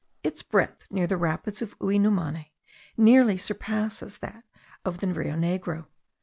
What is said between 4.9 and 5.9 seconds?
the Rio Negro.